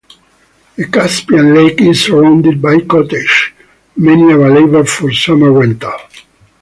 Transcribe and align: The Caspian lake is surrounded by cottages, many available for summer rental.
The 0.77 0.87
Caspian 0.87 1.53
lake 1.53 1.79
is 1.79 2.05
surrounded 2.05 2.59
by 2.59 2.79
cottages, 2.79 3.51
many 3.95 4.33
available 4.33 4.83
for 4.83 5.11
summer 5.13 5.51
rental. 5.51 5.93